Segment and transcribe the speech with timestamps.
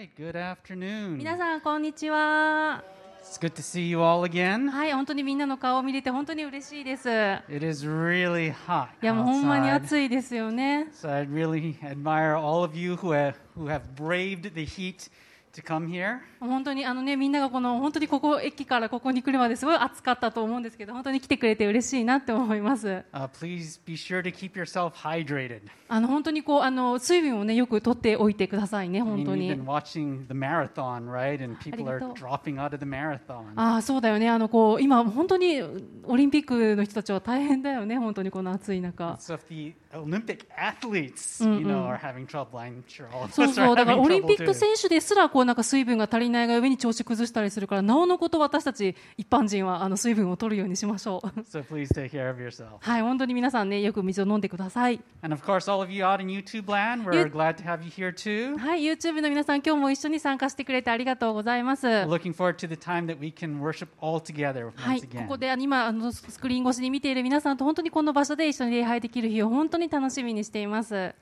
[0.00, 1.18] right, good afternoon.
[1.18, 2.82] 皆さんこんにちは。
[3.22, 4.70] It's good to see you all again.
[4.70, 7.10] はい、本当にみんなの顔を見れて本当に嬉しいです。
[7.10, 7.12] い
[7.54, 10.88] It is really hot やもうほんまに.暑いですよね。
[10.94, 15.10] So I really admire all of you who have, who have braved the heat
[15.52, 16.18] to come here.
[16.40, 22.86] 本当にあのねみんながこの本当にここ駅からここに来るまですごい暑かったと思うんですけど、本当に来てくれて嬉しいなって思います。
[23.12, 25.60] Uh, please be sure to keep yourself hydrated.
[25.88, 29.64] あの本当にこうあの水分をねよく取っておいてくださいね I 本 mean, 当に been。
[29.64, 31.42] watching the marathon, right?
[31.44, 33.52] And people are dropping out of the marathon.
[33.56, 35.60] ああそうだよねあのこう今本当に
[36.04, 39.16] オリンピックの人たちは大変だよね本当にこの暑い中。
[39.20, 41.88] So if the Olympic athletes, Mm, you know, mm.
[41.88, 44.36] are having trouble, I'm sure all of そう us そ are うだから having オリンピ trouble
[44.36, 44.54] ック too.
[44.54, 52.78] 選手ですらこうなんか水分が足りないが上に調子崩したりするからなおのこと私たち一般人はあの水分を取るようにしましょう So please take care of yourself.
[52.80, 57.64] はい本当に皆さんねよく水を飲んでください And of course, all of you out in YouTube land, we're You- glad to
[57.64, 58.56] have you here too.
[58.58, 71.14] はい YouTube の皆さん今日も一緒に参加してくれてありがとうございます Looking forward to the time that we can worship all together はいこ.こで今あのスクリーン越しに見ている皆さんと本当にこの場所で一緒に礼拝できる日を本当に楽しみにしています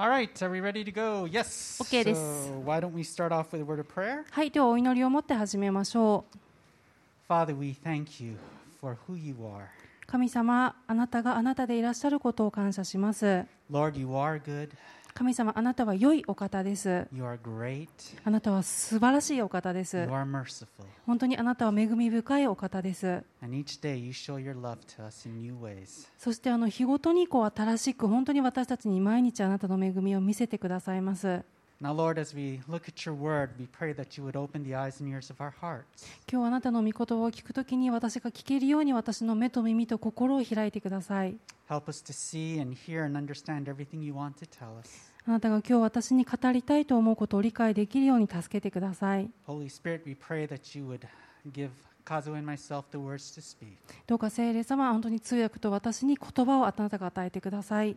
[0.00, 1.26] All right, are we ready to go?
[1.28, 1.82] Yes.
[1.82, 2.20] Okay です。
[2.20, 4.22] So why don't we start off with a word of prayer?
[4.30, 6.24] はいではお祈りを持って始めましょ
[7.28, 8.36] う Father, we thank you
[8.80, 9.64] for who you are.
[10.06, 14.70] 神様あなたがあなたでいらっしゃることを感謝します Lord, you are good.
[15.18, 17.88] 神様あなたは良いお方です You are great.
[18.24, 19.96] あなたは素晴らしいお方で You す。
[19.96, 20.66] are merciful.
[21.06, 23.24] 本当にあなたは恵み深いお方です。
[23.42, 26.06] And each day you show your love to us in new ways.
[26.18, 31.42] そしてあの日ごとにこう新しく本当に私たちに毎日あなたの恵みを見せてくださいます。
[31.80, 35.00] Now, Lord, as we look at your word, we pray that you would open the eyes
[35.00, 36.04] and ears of our hearts.
[36.28, 41.36] 今日あなたの御言葉を聞くときに私が聞けるように私の目と耳と心を開いてください。
[41.70, 45.12] Help us to see and hear and understand everything you want to tell us.
[45.24, 49.30] あなたが今日私に語りたいと思うことを理解できるように助けてください。
[49.46, 51.06] Holy Spirit, we pray that you would
[51.52, 51.70] give
[52.04, 53.76] Kazu and myself the words to speak.
[54.08, 57.96] どうか聖霊様、本当に通訳と私に言葉をあなたが与えてください。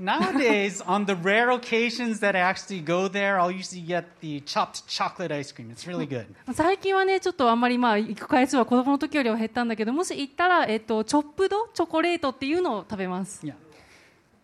[0.00, 4.86] Nowadays, on the rare occasions that I actually go there, I'll usually get the chopped
[4.86, 5.70] chocolate ice cream.
[5.72, 6.26] It's really good.
[6.52, 13.54] 最近はねちょっとあんまりまあ行く回数は子供の時よりは減ったんだけどもし行ったら、えっと、チョップドチョコレートっていうのを食べます Yeah.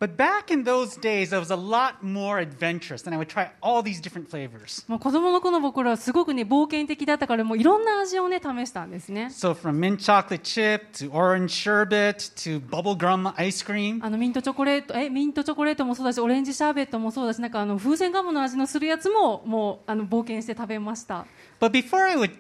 [0.01, 3.51] But back in those days, I was a lot more adventurous, and I would try
[3.63, 4.85] all these different flavors.
[4.89, 14.01] もう子供の頃の僕らはすごくね冒険的だったからもういろんな味をね試したんですね So, from mint chocolate chip to orange sherbet to bubblegum ice cream.
[14.05, 21.25] あのミントチョコレートえミントチョコレートもそうだしオレンジシャーベットもそうだしなんかあの風船ガムの味のするやつももうあの冒険して食べました
[21.61, 22.31] But before I would,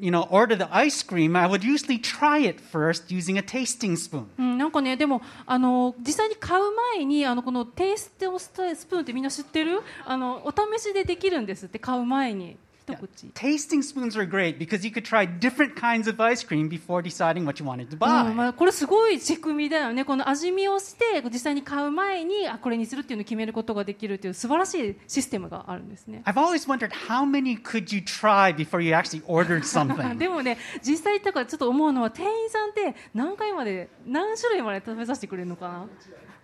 [0.00, 3.96] you know, order the ice cream, I would usually try it first using a tasting
[3.96, 4.26] spoon.
[4.38, 6.64] なんかね、でもあの実際に買う
[6.96, 12.56] 前にあのこのテイストスプーンってみんな知ってるあのお試しでできるんですって買う前に
[12.86, 12.98] 一 Yeah.
[12.98, 13.26] 口。
[13.34, 17.58] Tasting spoons are great because you could try different kinds of ice cream before deciding what
[17.58, 18.30] you wanted to う buy.
[18.32, 26.22] んまあ、これすごい仕組みだよね、この味見をして実際に買う前にあこれにするっていうのを決めることができるっていう素晴らしいシステムがあるんですね。
[26.26, 30.18] I've always wondered how many could you try before you actually ordered something?
[30.18, 35.86] でもね、実際だからちょっと思うのは店員さんって何回まで何種類まで食べさせてくれるのかな。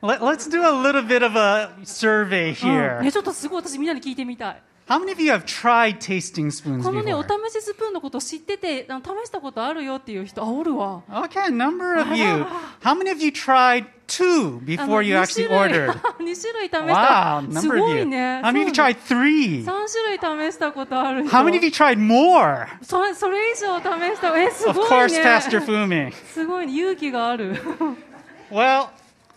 [0.03, 3.03] Let, us do a little bit of a survey うん here.
[3.03, 4.62] ね、ちょっとすごい私みんなに聞いてみたい。
[4.90, 7.50] How many of you have tried tasting spoons このね、お before?
[7.50, 11.02] 試しスプーンのことを知っててあの試したことあるよっていう人あおるわ。
[11.09, 12.46] Okay, a number of you.
[12.84, 15.94] How many of you tried two あ before の you 2 actually 種類 ordered?
[16.24, 18.06] 二種類試した Wow, す number ご of い you.
[18.06, 19.66] ね How many of you tried three?
[19.66, 22.68] 3種類試したことある人 How many of you tried more?
[22.84, 26.12] そそれ以上試したえす Of ごい course, ね Pastor Fumi.
[26.13, 27.56] す ごいね勇気がある
[28.52, 28.90] Well,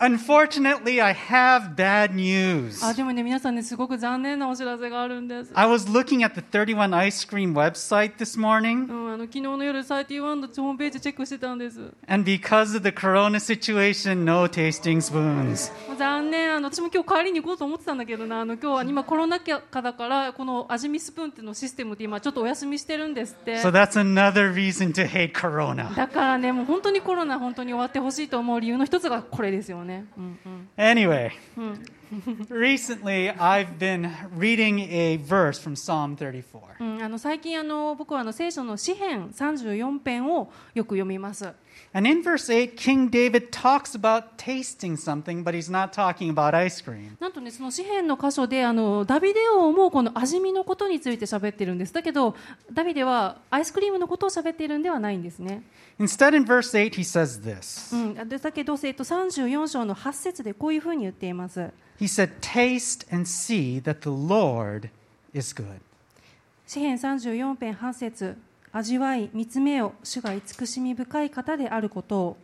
[0.04, 2.86] unfortunately, I have bad news.
[2.86, 12.82] あでもね皆さんねすごく残念なお知らせがあるんです、I was looking at the 31 Ice Cream website this morning, うん、あの昨日の夜サイティワンのホームページチェックしてたんです and because of
[12.82, 15.72] the corona situation, no tasting spoons.
[15.98, 25.96] 残念あの私も今日帰りに行こうと思ってたんだけどなあの今日は今コロナ禍だからこの味見スプーンっていうのシステムで今ちょっとお休みしてるんですって So that's another reason to hate corona.
[25.96, 31.32] だからねもう本当にコロナ本当に終わってほしいと思う理由の一つがこれですよね、うんうん、Anyway,
[32.50, 36.44] recently I've been reading a verse from Psalm 34.
[36.80, 41.54] うん、うん、あの最近あの僕はあの聖書の詩編34編をよく読みます。
[41.96, 46.82] And in verse 8, King David talks about tasting something, but he's not talking about ice
[46.82, 47.16] cream.
[47.20, 51.94] なんとね、その詩篇の箇所であのダビデ王もこの味見のことについて喋ってるんです。
[51.94, 52.36] だけど
[52.72, 55.62] ダビデはアイスクリームのことを喋っているんではないんですね。
[56.00, 61.70] Instead, in verse 8, he says this うん、でだけど、えっと、34章の8節でこういうふうに言っています。
[62.00, 64.90] He said, Taste and see that the Lord
[65.32, 65.80] is good.
[66.66, 68.38] 詩篇34編8節
[68.76, 72.38] 味わい、見つめよ、主が慈しみ深い方であることを。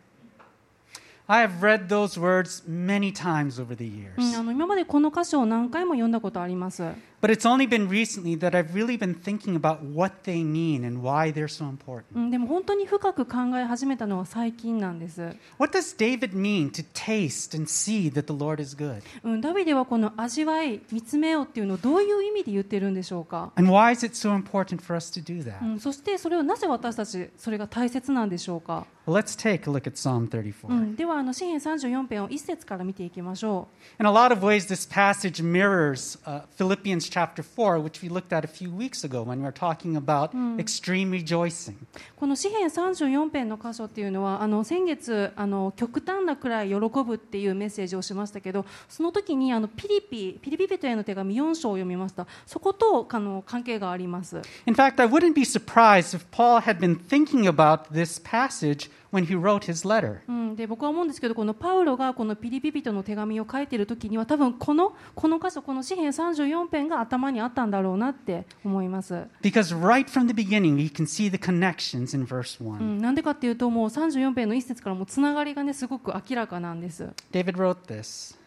[1.26, 4.12] I have read those words many times over the years.
[4.16, 6.84] うん、あの今までこの箇所を何回も読んだことあります。
[7.25, 11.31] But it's only been recently that I've really been thinking about what they mean and why
[11.33, 12.03] they're so important.
[12.13, 15.35] うん、でも本当に深く考え始めたのは最近なんです。
[15.57, 19.01] What does David mean to taste and see that the Lord is good?
[19.23, 23.51] うん、ダビデはこの味わい、見つめようっていうのをどういう意味で言ってるんでしょうか。
[23.55, 25.65] And why is it so important for us to do う that?
[25.65, 28.85] ん、そしてそれをなぜ私たちそれが大切なんでしょうか。
[29.07, 30.67] Well, let's take a look at Psalm 34.
[30.67, 33.67] うん、ではあの詩篇34編を1節から見ていきましょ
[33.99, 38.31] In a lot of ways, this passage mirrors uh, Philippians chapter 4, which we looked
[38.31, 41.73] at a few weeks ago when we were talking about extreme rejoicing.
[41.73, 41.77] う。
[42.15, 54.41] この詩篇34編の箇所っていうのはあの先月あの極端なくらい喜ぶっていうメッセージをしましたけどその時にあのピリピピリピ人への手紙4章を読みましたそことあの関係があります。
[54.65, 59.26] In fact, I wouldn't be surprised if Paul had been thinking about this passage when
[59.26, 60.20] he wrote his letter.
[60.28, 69.14] うん、で僕は思うんですけどこのパウロがこのピリピ人の手紙を書いている時には多分このこの箇所この詩篇34編が頭にあったんだろうなって思います。
[69.42, 72.80] Because right from the beginning, we can see the connections in verse 1.
[72.80, 77.08] うん、なんでかっていうともう34編の一節からもうつながりがねすごく明らかなんです。
[77.32, 78.38] David wrote this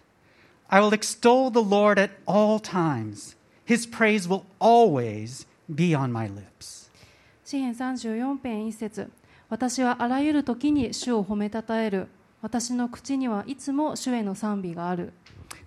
[0.69, 6.27] I will extol the Lord at all times, his praise will always be on my
[6.27, 6.89] lips.
[7.45, 9.09] 詩篇34編一節
[9.53, 12.07] 私はあらゆる時に主を褒めたたえる
[12.41, 15.13] 私の口にはいつも主への賛美がある、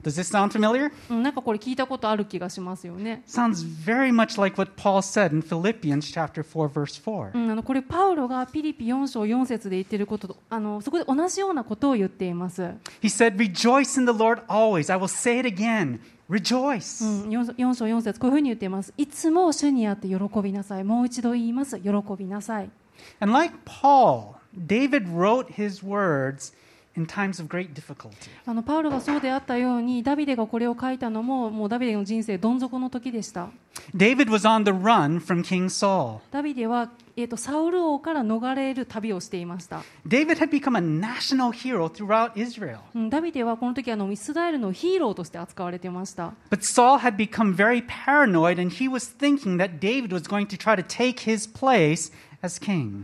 [0.02, 0.90] Does this sound familiar?
[1.08, 7.30] うん、なんかこれ聞いたことある気がしますよね、Sounds very much like what Paul said in Philippians chapter 4 verse 4.
[7.32, 14.92] うん、あのこれパウロがピリピ4章4節で言っていることとあのそこで同じようなことを言っています、He said, "Rejoice in the Lord always.
[14.92, 16.00] I will say it again.
[16.28, 22.70] Rejoice." うん、4, 4章4節こういうふうに言っていますいつも主にあって喜びなさいもう一度言います喜びなさい
[23.19, 26.53] And like Paul, David wrote his words
[26.95, 28.29] in times of great difficulty.
[28.45, 33.49] あのパウロがそうであったようにダビデがこれを書いたのももうダビデの人生どん底の時でした
[33.95, 36.19] David was on the run from King Saul.
[36.31, 42.79] ダビデは、えー、とサウル王から逃れる旅をしていました、 David had become a national hero throughout Israel.
[42.93, 50.47] うん、ダビデはこの時あのイスラエルのヒーローとして扱われていました But Saul had become very paranoid and he was thinking that David was going
[50.47, 52.24] to try to take his place as king.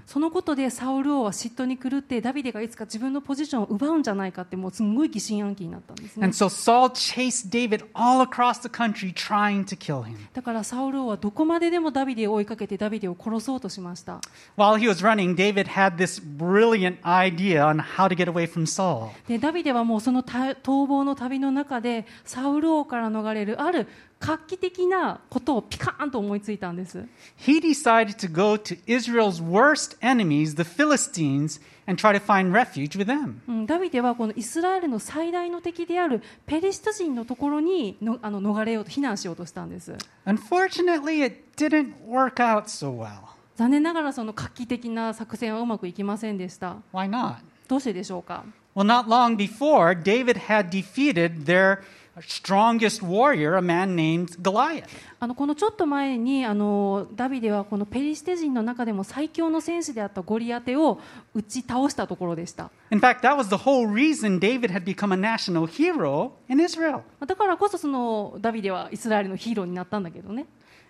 [0.06, 10.16] そのことでサウル王は嫉妬に狂ってダビデがいつか自分のポジションを奪うんじゃないかってもうすんごい疑心暗鬼になったんですね And so Saul chased David all across the country trying to kill him.
[10.32, 14.20] だからサウル王はどこまででもダビデを追いかけてダビデを殺そうとしました
[14.56, 18.62] While he was running, David had this brilliant idea on how to get away from
[18.66, 19.10] Saul.
[19.28, 23.86] でダビデはもうそのた逃亡の旅の中でサウル王から逃れるある
[24.24, 27.08] 画期的なことをピカーンと思いついたんです
[27.44, 32.96] He decided to go to Israel's worst enemies, the Philistines, and try to find refuge
[32.96, 33.40] with them.
[33.48, 39.92] うんダビデはこのイスラエルの最大の敵であるペリシテ人のところにのあの逃れようと避難しようとしたんです
[40.24, 43.32] Unfortunately, it didn't work out so well.
[43.56, 47.38] 残念ながらその画期的な作戦はうまくいきませんでした Why not?
[47.66, 48.44] どうしてでしょうか
[48.74, 51.80] Well, not long before, David had defeated their
[52.21, 54.85] strongest warrior, a man named Goliath.
[55.19, 60.99] あのこのちょっと前にあのダビデはこのペリシテ人の中でも最強の戦士であったゴリアテを
[61.33, 67.01] 打ち倒したところでした In fact, that was the whole reason David had become a national hero in Israel.
[67.25, 70.45] だからこそそのダビデはイスラエルのヒーローになったんだけどね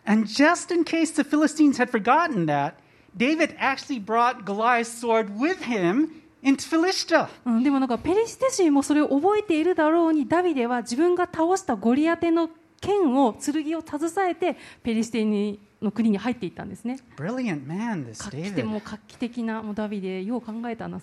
[0.06, 2.76] And just in case the Philistines had forgotten that,
[3.16, 6.12] David actually brought Goliath's sword with him
[6.43, 7.29] In Philista.
[7.45, 18.65] うん、でもなんかペリシテ人もそれを覚えているだろうにダビデは自分が倒したゴリアテの剣を剣を携えてペリシテにの国に入っていったんですね Brilliant man, this 画期的 David.
[18.65, 21.01] も画期的なもうダビデよう考えたな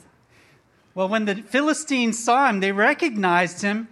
[0.95, 3.87] Well, when the Philistines saw him, they recognized him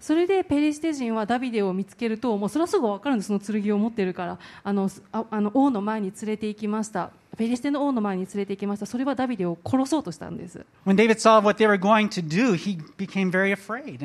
[0.00, 3.28] それでペリシテ人はダビデを見つけるともうそれはすぐわかるんです。
[3.28, 4.38] その剣を持ってるから。
[4.64, 7.12] あのあの王の前に連れて行きました。
[7.36, 8.86] ペリシテの王の前に連れて行きました。
[8.86, 10.66] それはダビデを殺そうとしたんです。
[10.84, 13.98] When David saw what they were going to do, he became very afraid.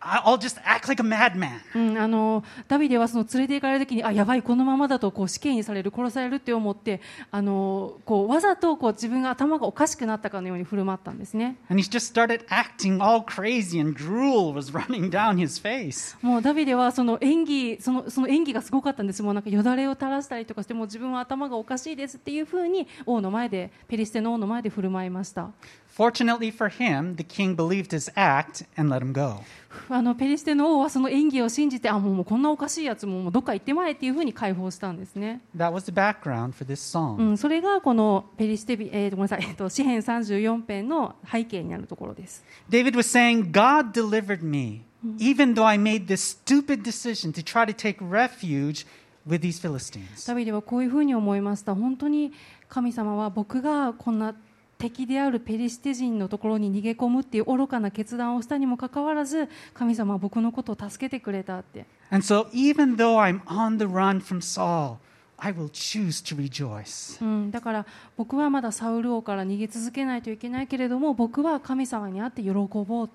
[0.00, 1.60] I'll just act like a madman.
[1.74, 7.00] うん、あのダビデはその連れて行かれる時にあやばいこのままだとこう死刑にされる殺されるって思って
[7.30, 16.16] あのこうわざとこう自分が頭がおかしくなったかのように振る舞ったんですね And he just started acting all crazy, and drool was running down his face.
[16.22, 25.50] もうダビデはその演技そのその演技がすごかったんですもうなんかよだれを垂らしたりとかしてもう自分は頭がおかしいですっていうふうに王の前でペリシテの王の前で振る舞いました
[25.98, 29.42] Fortunately for him, the king believed his act and let him go.
[29.88, 37.16] あのペリシテの王はその演技を信じてあもうこんなおかしいやつももうどっか行ってまえっていうふうに解放したんですね That was the background for this psalm.
[37.16, 42.44] うん、それがこのペリシテビ、えー、ごめんなさい、えっと詩編34編の背景になるところです。
[42.70, 44.82] David was saying, God delivered me,
[45.18, 48.86] even though I made this stupid decision to try to take refuge
[49.26, 50.26] with these Philistines.
[50.26, 51.74] ダビデはこういうふうに思いました。
[51.74, 52.32] 本当に
[52.68, 54.34] 神様は僕がこんな
[54.78, 61.86] 敵であるペリシテ人のところに逃げ込むっていう愚かな決断をしたにもかかわらず、神様は僕のことを助けてくれたって。
[62.10, 64.98] And so, even though I'm on the run from Saul,
[65.36, 67.22] I will choose to rejoice.
[67.24, 73.10] うん、だから僕はまだサウル王から逃げ続けないといけないけれども僕は神様に会って喜ぼうと、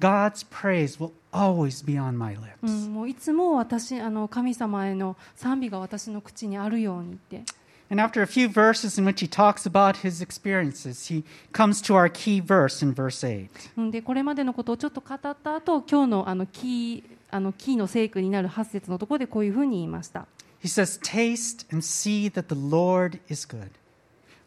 [0.00, 2.88] God's praise will always be on my う lips.
[2.88, 7.44] ん、もういつも私あの神様への賛美が私の口にあるようにって。
[7.90, 12.10] And after a few verses in which he talks about his experiences, he comes to our
[12.10, 13.48] key verse in verse 8.
[13.78, 20.26] うんでこれまでのことをちょっと語った後今日のあのキーあのキーの聖句になる8節のところでこういうふうに言いました。
[20.62, 23.70] He says, Taste and see that the Lord is good.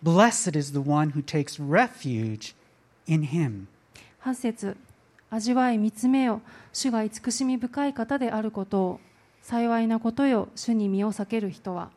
[0.04, 2.54] Blessed is the one who takes refuge
[3.08, 3.68] in him.
[4.24, 4.78] 8節
[5.32, 6.42] 味わい見つめよ
[6.74, 9.00] 主が慈しみ深い方であることを
[9.42, 11.90] 幸いなことよ主に身を避ける人は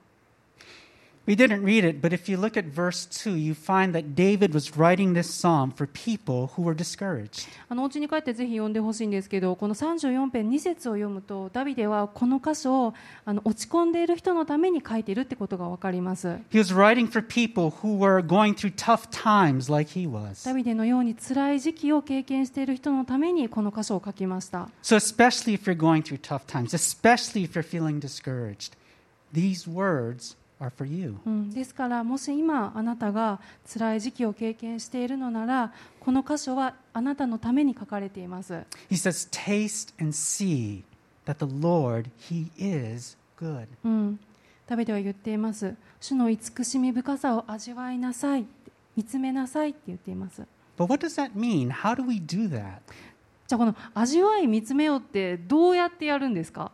[1.30, 4.52] We didn't read it, but if you look at verse 2, you find that David
[4.52, 7.48] was writing this psalm for people who were discouraged.
[7.70, 12.94] あのお家に帰ってぜひ読んでほしいんですけどこの34編2節を読むとダビデはこの箇所を
[13.26, 20.44] あの落ち込んでいる人のために書いているってことが分かります He was writing for people who were going through tough times like he was.
[20.44, 28.72] ダビデのように辛い時期を経験している人のためにこの箇所を書きました So, especially if you're going through tough times, especially if you're feeling discouraged,
[29.32, 31.17] these words are for you.
[31.27, 33.41] うん、ですからもし今あなたが
[33.73, 38.55] 辛い時期を経験しているのならこの箇所はあなたのために書かれています
[38.91, 40.83] He says, Taste and see
[41.27, 43.67] that the Lord, He is good.
[43.85, 44.21] うん、
[44.67, 48.47] ダビデは言っています主の慈しみ深さを味わいなさい
[48.97, 50.43] 見つめなさいって言っています
[50.77, 51.71] But what does that mean?
[51.71, 52.81] How do we do that?
[53.47, 56.73] じゃあこの味わい見つめようってどうやってやるんですか、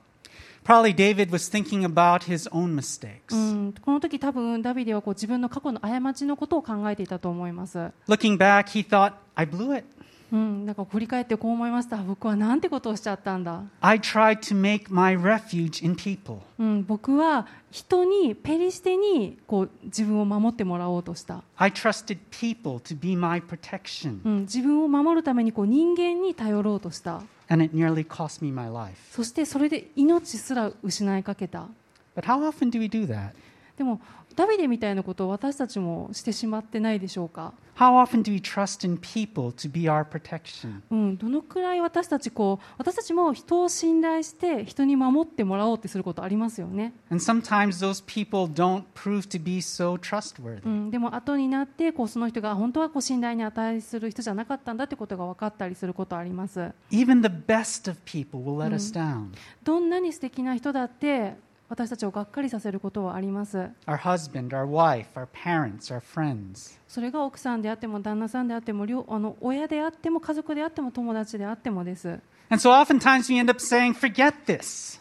[0.71, 3.35] Probably David was thinking about his own mistakes.
[3.35, 9.85] うん、この時多分ダビデはこう自分の過去の過ちのことを考えていたと思います、Looking back, he thought, I blew it.
[10.31, 16.39] うん、なんか振り返ってこう思いました僕はなんてことをしちゃったんだ I tried to make my refuge in people.
[16.61, 24.21] うん、僕は人にペリシテにこう自分を守ってもらおうとした、I trusted people to be my protection.
[24.25, 28.97] うん、自分を守るためにこう人間に頼ろうとした And it nearly cost me my life.
[29.11, 31.67] そしてそれで命すら失いかけた
[32.15, 33.33] But how often do we do that?
[33.77, 34.01] でも
[34.41, 40.81] ダビデみたいなことを私たちもしてしまってないでしょうか、How often do we trust in people to be our protection?
[40.91, 50.65] うん、どのくらい私たちこう私たちも人を信頼して人に守ってもらおうってすることありますよね、And sometimes those people don't prove to be so trustworthy.
[50.65, 59.35] うん、でも後になってこうその人が本当はこう信頼に値する人じゃなかったんだってことが分かったりすることあります Even the best of people will let us down.
[59.65, 61.35] どんなに素敵な人だって
[61.71, 66.77] 私たちをがっかりさせることはあります Our husband, our wife, our parents, our friends.
[66.89, 72.09] それが奥さんであっても旦那さんであっても両あの親であっても家族であっても友達であってもです
[72.49, 75.01] And so oftentimes we end up saying, forget this.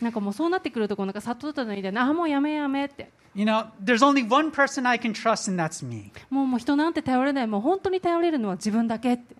[0.00, 6.12] なんかもうそうなってくるとこうなんか悟ったのにであもうやめやめって You know, there's only one person I can trust, and that's me.
[6.30, 9.34] もうもう人なんて頼れないもう本当に頼れるのは自分だけって、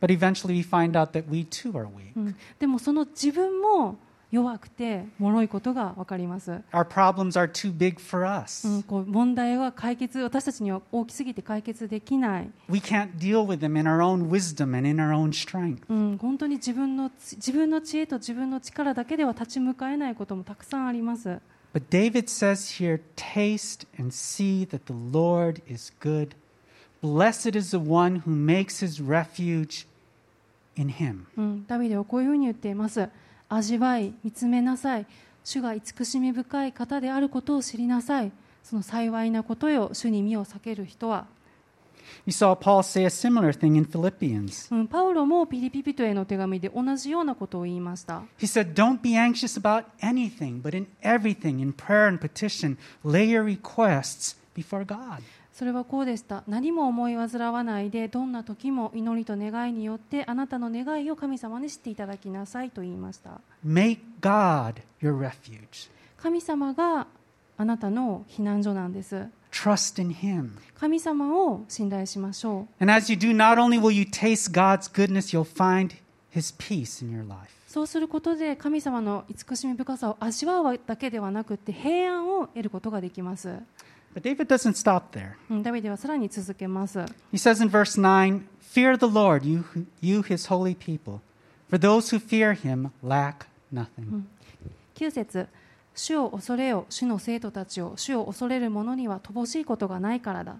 [0.00, 2.12] But eventually we find out that we too are weak.
[2.16, 3.98] うんでもその自分も
[4.32, 8.66] 弱くて脆いことが分かります、Our problems are too big for us.
[8.66, 15.82] うん、こう問題は解決私たちには大きすぎて解決できない、We can't deal with them in our own wisdom and in our own strength.
[15.88, 21.40] うん、本当に自分のつ自分の知恵と自分の力だけでは立ち向かえないこともたくさんあります、
[21.72, 26.30] But David says here, taste and see that the Lord is good.
[27.02, 29.86] Blessed is the one who makes his refuge
[30.74, 31.26] in him.
[31.36, 33.08] うん、ダビデはこういうふうに言っています
[33.48, 35.06] 味わい見つめなさい
[35.44, 41.26] 主が慈しみ深い方であることを知りなさいその幸いなことよ主に身を避ける人は
[42.24, 44.74] We saw Paul say a similar thing in Philippians.
[44.74, 48.22] うん、パウロもピリピ人への手紙で同じようなことを言いました。
[48.38, 53.44] He said, Don't be anxious about anything, but in everything, in prayer and petition, lay your
[53.44, 55.22] requests before God.
[55.56, 56.44] それはこうでした。
[56.46, 63.40] 何も思い煩わないで、どんな時も祈りと願いによって、あなたの願いを神様に知っていただきなさいと言いました。
[63.66, 65.90] Make God your refuge.
[66.18, 67.06] 神様が
[67.56, 69.16] あなたの避難所なんです。
[69.50, 70.50] Trust in Him.
[70.78, 72.84] 神様を信頼しましょう。
[72.84, 75.96] And as you do, not only will you taste God's goodness, you'll find
[76.34, 77.46] His peace in your life.
[77.66, 83.58] そうすることで神様の慈しみ深さを味わうだけではなくって平安を得ることができます。
[84.16, 85.34] But David doesn't stop there.
[85.50, 87.00] うんダビデはさらに続けます。
[87.00, 89.62] He says in verse 9, Fear the Lord, you,
[90.00, 91.20] you His holy people,
[91.68, 94.22] for those who fear Him lack nothing.
[94.94, 95.48] 9節
[95.94, 100.56] 主を恐れよ、主の生徒たちを、主を恐れる者には乏しいことがないからだ。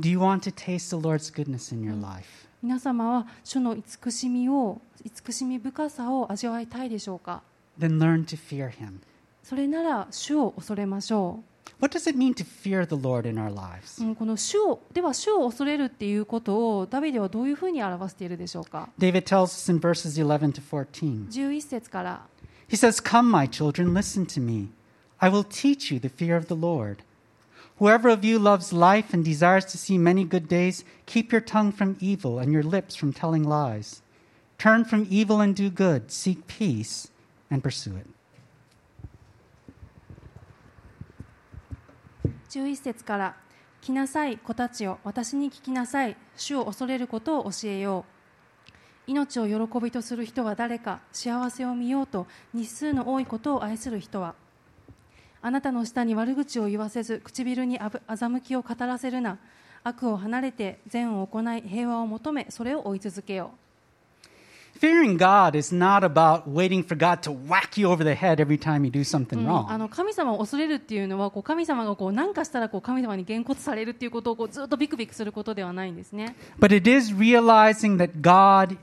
[0.00, 2.48] Do you want to taste the Lord's goodness in your life?
[2.62, 7.42] 皆様は主の慈しみを、慈しみ深さを味わいたいでしょうか
[7.78, 9.00] Then learn to fear Him.
[9.42, 11.42] それなら主を恐れましょ
[11.79, 14.03] What does it mean to fear the Lord in our lives?
[14.03, 14.07] う。
[14.07, 21.27] うんこの主を、では主を恐れるっていうことをダビデはどういうふうに表しているでしょうか David tells us in verses 11 to 14.
[21.29, 22.21] 11節から、
[22.69, 24.69] He says, Come, my children, listen to me.
[25.19, 27.03] I will teach you the fear of the Lord.
[27.79, 31.71] Whoever of you loves life and desires to see many good days, keep your tongue
[31.71, 34.03] from evil and your lips from telling lies.
[34.59, 36.11] Turn from evil and do good.
[36.11, 37.09] Seek peace
[37.49, 38.05] and pursue it.
[42.56, 43.36] 11節から
[43.82, 48.12] 「来なさい子たちよ私に聞きなさい主を恐れることを教えよう」
[49.06, 54.34] 命を喜びとする人は誰か幸せを見ようと日数の多いことを愛する人は。
[55.42, 59.38] あなたの下に悪口を言わせず唇に欺きを語らせるな。
[59.84, 63.65] 悪を離れて善を行い平和を求めそれを追い続けよう。
[64.79, 68.83] Fearing God is not about waiting for God to whack you over the head every time
[68.83, 69.77] you do something うんあ wrong.
[69.77, 78.75] の神様を恐れるっていうのはこう神様がこう何かしたらこう神様にげんこつされるっていうことをこうずっとビクビクすることではないんですね But it is realizing that God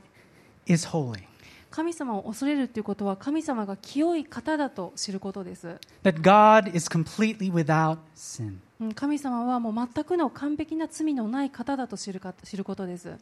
[0.67, 1.23] is holy,
[1.69, 5.67] 神様を恐れるっていうことは神様が清い方だと知ることです、
[6.03, 8.59] that God is completely without sin.
[8.92, 13.16] 神様はもう全くの完璧な罪のない方だと知る,か知ることです。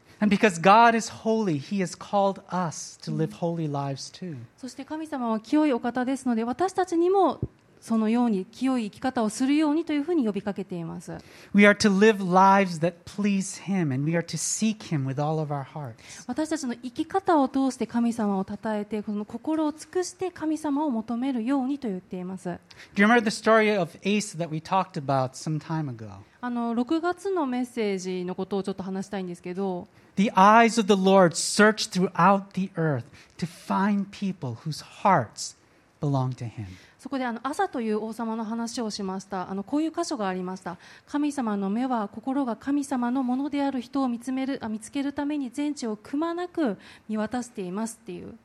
[4.59, 7.39] そして神様は清いお方ですので、私たちにも
[7.83, 11.19] そのように清い生き方をするようにというふうに呼びかけています
[11.53, 15.21] We are to live lives that please Him, and we are to seek Him with
[15.21, 16.25] all of our hearts.
[16.29, 22.59] 私たちの生き方を通して神様を称えてこの心を尽くして神様を求めるようにと言っています Do
[22.99, 26.09] you remember the story of Asa that we talked about some time ago?
[26.41, 33.05] あの6月のメッセージのことをちょっと話したいんですけど The eyes of the Lord search throughout the earth
[33.39, 35.57] to find people whose hearts
[36.01, 36.67] belong to Him.
[37.03, 40.77] そこであの朝という王様の話をしましたあのこういう箇所がありました
[41.09, 48.39] 神様の目は心が神様のものである人を見つめるあ見つけるために全地をくまなく見渡していますっていう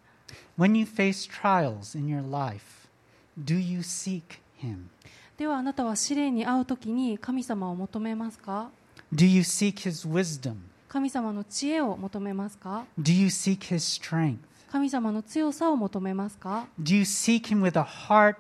[0.58, 2.90] When you face trials in your life,
[3.40, 4.24] do you seek
[4.60, 4.88] Him?
[5.38, 8.72] ではあなたは試練に遭う時に神様を求めますか
[9.14, 10.56] ？Do you seek His wisdom?
[10.90, 14.47] 神様の知恵を求めますか？Do you seek His strength?
[14.72, 18.38] 神様の強さを求めますか、Do you seek Him with a heart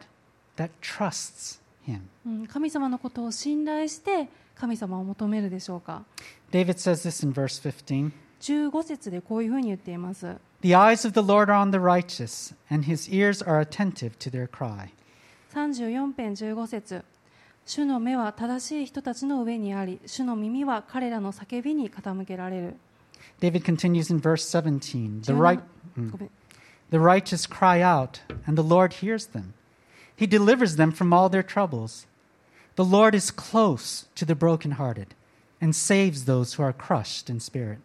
[0.57, 2.01] that trusts Him?
[2.25, 6.03] うん、神様のことを信頼して神様を求めるでしょうか
[6.51, 11.77] David says this in verse 15 15節でこういうふうに言っています The eyes of the Lord are on the
[11.77, 14.89] righteous, and His ears are attentive to their cry.
[15.53, 17.03] 34編15節
[17.65, 22.75] 主の目は正しい人たちの上にあり主の耳は彼らの叫びに傾けられる
[23.40, 25.60] David continues in verse 17 The, 17 right,
[25.96, 26.30] ごめん
[26.92, 29.54] the righteous cry out, and the Lord hears them.
[30.14, 32.06] He delivers them from all their troubles.
[32.76, 35.14] The Lord is close to the brokenhearted
[35.58, 37.78] and saves those who are crushed in spirit.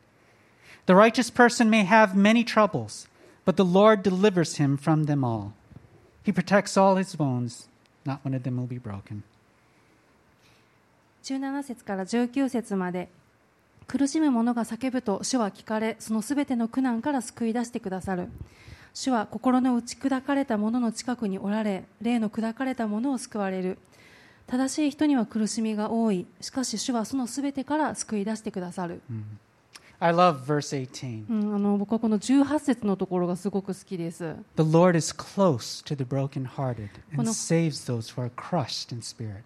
[0.88, 3.08] The righteous person may have many troubles,
[3.46, 5.54] but the Lord delivers him from them all.
[6.22, 7.70] He protects all his bones,
[8.06, 9.24] not one of them will be broken.
[11.24, 13.08] 17節から19節まで
[13.87, 18.29] 苦しむ者が叫ぶと主は聞かれそのすべての苦難から救い出してくださる。
[18.95, 23.79] 主は心の打ち砕かれた者の近くにおられ霊の砕かれた者を救われる。
[24.47, 26.27] 正しい人には苦しみが多い。
[26.41, 29.01] しかし主はそのすべてから救い出してくださる、
[29.99, 31.31] I love verse 18.
[31.31, 34.35] うん、あの僕はこの18節のところがすごく好きです。
[34.57, 39.43] The Lord is close to the brokenhearted and saves those who are crushed in spirit.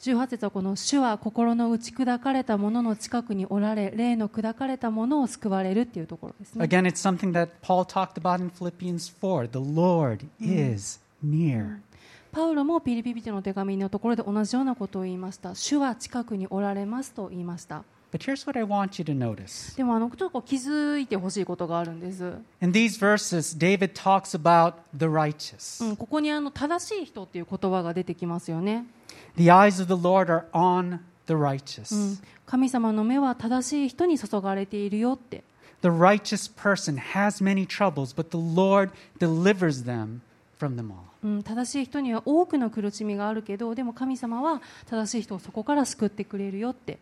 [0.00, 9.50] 18節はこの主は心の打ち砕かれた者の近くにおられ霊の砕かれた者を救われるっていうところですね Again, it's something that Paul talked about in Philippians 4.
[9.50, 11.80] The Lord is near.
[12.32, 17.82] パウロもピリピリテの手紙のところで同じようなことを言いました主は近くにおられますと言いました
[18.12, 19.76] But here's what I want you to notice.
[19.76, 22.24] でもあのちょっと気づいてほしいことがあるんです、
[22.60, 25.84] In these verses, David talks about the righteous.
[25.86, 28.86] うん、ここにあの正しい人っていう言葉が出てきますよね
[29.36, 31.94] The eyes of the Lord are on the righteous.
[31.94, 35.44] うん神様の目は正しい人に注がれているよって、
[35.82, 38.90] The righteous person has many troubles, but the Lord
[39.20, 40.18] delivers them
[40.58, 41.10] from them all.
[41.22, 46.98] うん、正しい人には多くの苦しみがあるけどでも神様は正しい人をそこから救ってくれるよって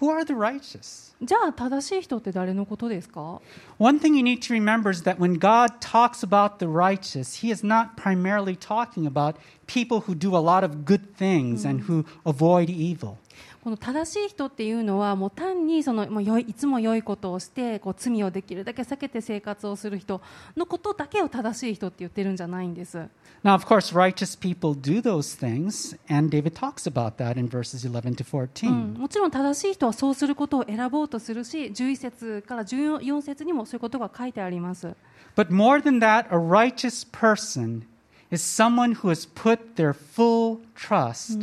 [0.00, 1.14] Who are the righteous?
[1.22, 3.42] じゃあ正しい人って誰のことですか
[3.78, 7.52] One thing you need to remember is that when God talks about the righteous, He
[7.52, 12.06] is not primarily talking about people who do a lot of good things and who
[12.24, 13.18] avoid evil.
[13.65, 20.21] この正しい人っていうのはもう単にそのもう良いいつも良いことをしてこう罪をできるだけ避けて生活をする人
[20.55, 22.99] のことだけを正しい人って言ってるんじゃないんです。
[23.43, 28.17] Now, of course, righteous people do those things, and David talks about that in verses 11
[28.17, 28.69] to 14.
[28.69, 34.95] うん、もちろん正しい人はそうすることを選ぼうとするし11節から14節にもそういうことが書いてあります。
[35.35, 37.81] But more than that, a righteous person
[38.29, 41.39] is someone who has put their full trust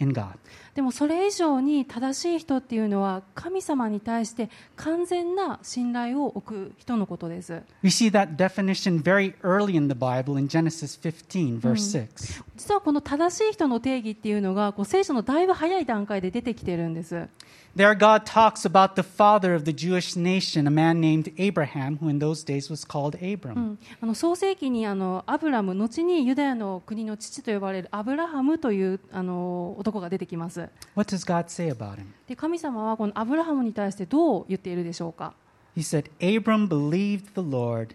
[0.00, 0.30] in God.
[0.74, 7.62] でもそれ以上に正しい人っていうのは神様に対して完全な信頼を置く人のことです。
[7.82, 12.42] We see that definition very early in the Bible in Genesis 15, verse 6.
[12.56, 17.28] 実はこの正しい人の定義っていうのがこう聖書のだいぶ早い段階で出てきてるんです。
[17.76, 22.18] There, God talks about the father of the Jewish nation, a man named Abraham, who in
[22.18, 23.54] those days was called う Abram.
[23.54, 32.06] ん、あの創世記にあのアブラム後にユダヤの国の父と呼ばれるアブラハムというあの男が出てきます What does God say about him?
[32.26, 35.34] で神様はこのアブラハムに対してどう言っているでしょうか
[35.76, 37.94] He said, Abram believed the Lord,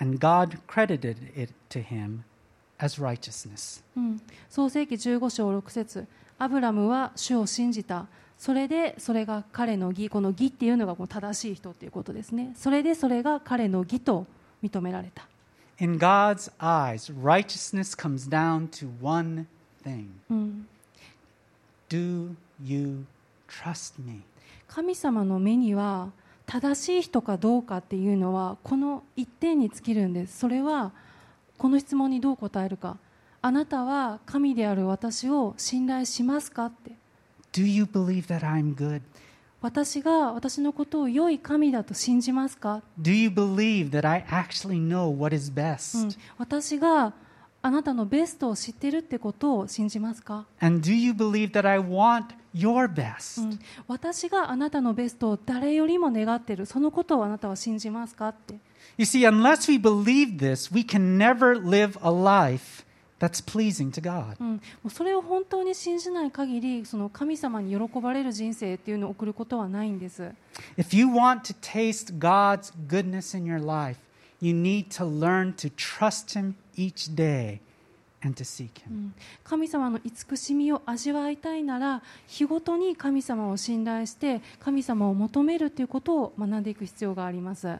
[0.00, 2.20] and God credited it to him
[2.78, 3.84] as righteousness.
[3.94, 6.06] うん、創世記15章6節
[6.38, 8.06] アブラムは主を信じた
[8.42, 12.50] それでそれが彼の義この義っていうのがこの正しい人っていうことですね。
[12.56, 14.26] それでそれが彼の義と
[14.64, 15.28] 認められた、
[15.78, 19.46] In God's eyes, righteousness comes down to one
[19.84, 20.06] thing.
[20.28, 20.66] うん、
[21.88, 23.04] Do you
[23.48, 24.22] trust me?
[24.66, 26.10] 神様の目には
[26.44, 30.36] 正しい人かどうかっていうのはこの一点に尽きるんです。
[30.36, 30.90] それは
[31.58, 32.96] この質問にどう答えるか。
[33.40, 36.90] あなたは神である私を信頼しますかって
[37.52, 39.02] Do you believe that I'm good?
[39.60, 46.06] 私が私のことを良い神だと信じますか Do you believe that I actually know what is う best?
[46.06, 47.12] ん、私が
[47.64, 53.42] あなたのベストを知ってるってことを信じますか、And do you believe that I want your う best?
[53.44, 58.54] ん、私があなたのベストを誰よりも願ってるそのことをあなたは信じますかって
[58.98, 62.84] You see, unless we believe this, we can never live a life
[63.28, 64.60] pleasing to God.
[64.90, 70.32] それを本当に信じない限り、その神様に喜ばれる人生っていうのを送ることはないんです。
[70.76, 70.96] If
[79.44, 87.78] 神様の慈しみを味わいたいなら日ごとに神様を信頼して神様を求めるということを学んでいく必要があります。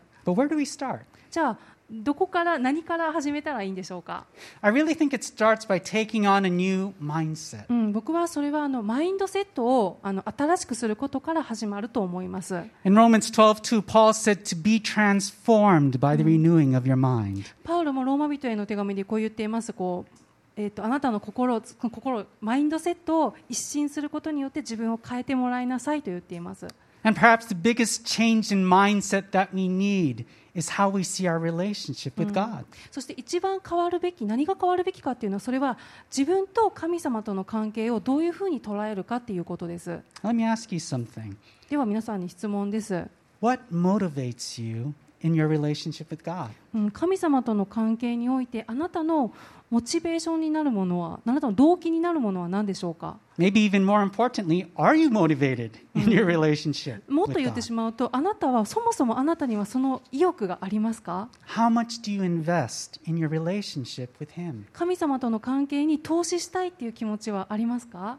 [1.31, 1.59] じゃあ
[1.93, 4.25] どこから何から始めたらいいんでしょうか
[4.63, 7.67] ？I really think it starts by taking on a new mindset.
[7.69, 12.55] うん、僕はそれはあのマインドセットをあの新しくすることから始まると思います。
[12.85, 17.45] In Romans 12:2, Paul said to be transformed by the renewing of your mind.
[17.63, 19.75] パウロもローマ人への手紙でこう言っています。
[19.75, 20.23] こう
[20.57, 26.69] えー、とあなたの心を心マインドセットを一新することによって自分を変えてもらいなさいと言っています。
[27.05, 32.13] And perhaps the biggest change in mindset that we need is how we see our relationship
[32.17, 32.65] with God.
[32.91, 35.79] そして一番変わるべき何が変わるべきかっていうのはそれは
[36.17, 40.01] 自分と神様との関係をどういうふうに捉えるかっていうことです。
[40.23, 41.37] Let me ask you something.
[41.69, 43.07] では皆さんに質問です。
[43.41, 46.51] What motivates you in your relationship with God?
[46.75, 49.33] うん神様との関係においてあなたの
[49.73, 57.63] モチベーションになるものはあなたの動機になるものは何でしょうか Maybe even more importantly, are you motivated in your relationship もっと言って?
[57.63, 64.65] しまうとあなたはそもそもあなたにはその意欲がありますか How much do you invest in your relationship with Him?
[64.75, 68.19] 神様との関係に投資したいっていう気持ちはありますか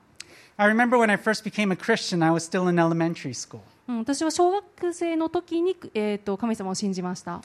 [0.57, 3.61] I remember when I first became a Christian, I was still in elementary school.
[3.85, 7.41] 私は小学生の時に、えー、と神様を信じました。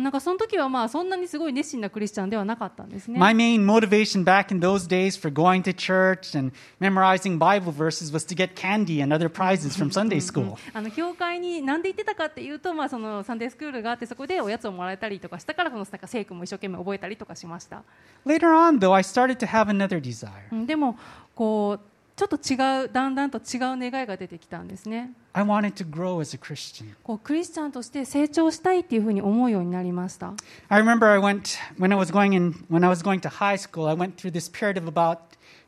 [0.00, 3.20] なんかその時はまあそんなにすごい熱心なクリスチャンではなかったんですね。
[10.74, 17.84] あの教会になんで行ってたかっていうと、まあ、そのサンデースクールがあってそこでおやつをもらえたりとかしたから、そのなんか聖句も一生懸命覚えたりとかしました。
[20.66, 20.98] でも
[21.36, 26.96] こうちょっと違うだんだんと違う願いが出てきたんですね I wanted to grow as a Christian.
[27.04, 30.34] こうクリスチャンとして成長したいっていうふうに思うようになりました
[30.68, 33.56] I remember I went when I was going in when I was going to high
[33.56, 33.86] school.
[33.88, 35.18] I went through this period of about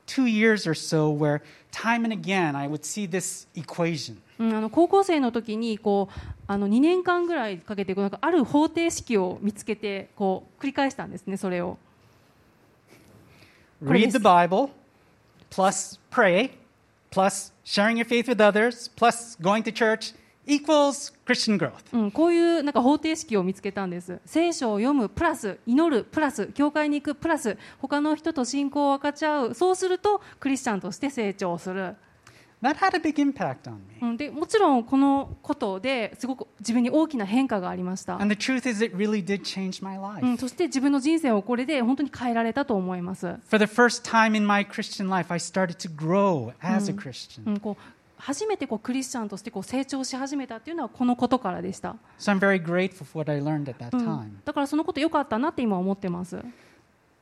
[0.06, 4.16] two years or so where time and again I would see this equation.
[4.40, 11.78] うん、あの高校生の時にこうあの2年間ぐらいかけてこうなんかある方程式を見つけてこう繰り返したんですねそれを
[13.82, 14.70] Read the Bible,
[15.50, 16.50] plus pray,
[17.10, 20.14] plus sharing your faith with others, plus going to church
[20.46, 21.72] equals Christian growth.
[21.92, 31.94] うん、こういうなんか方程式を見つけたんです聖書を読むプラス祈るプラス教会に行くプラス他の人と信仰を分かち合うそうするとクリスチャンとして成長する、
[32.62, 32.76] That
[34.16, 38.18] でもちろんこのことですごく自分に大きな変化がありました。
[40.36, 43.36] そして自分の人生をこれで本当に変えられたと思います。
[47.46, 47.82] うん、こう
[48.18, 51.96] 初めてこうクリスチャンとしてこう成長し始めたというのはこのことからでした。
[54.44, 56.44] だからそのことよかったなって今思ってます。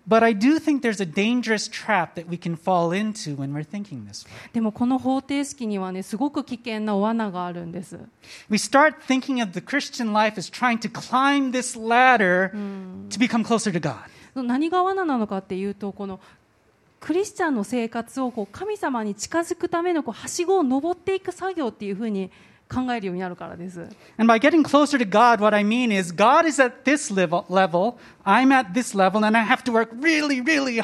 [0.09, 3.62] But I do think there's a dangerous trap that we can fall into when we're
[3.62, 4.31] thinking this way.
[4.55, 7.99] でもこの方程式にはねすごく危険な罠があるんです
[8.49, 12.53] We start thinking of the Christian life as trying to climb this ladder
[13.11, 13.97] to become closer to God.
[14.35, 16.21] 何が罠なのかっていうとこの
[17.01, 22.31] クリスチャンの生活をこう神様に近づくためのこうはしごを登っていく作業っていうふうに
[22.68, 23.81] 考えるようになるからです。
[24.18, 27.94] And by getting closer to God, what I mean is, God is at this level, level
[28.24, 30.78] I'm at this level, and I have to work really, really